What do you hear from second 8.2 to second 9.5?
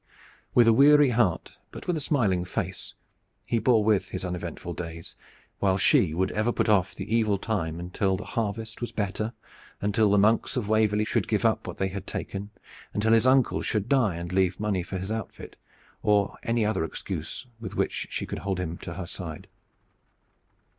harvest was better,